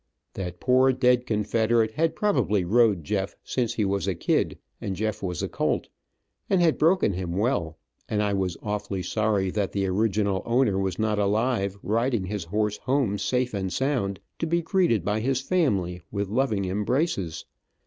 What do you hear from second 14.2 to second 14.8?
to be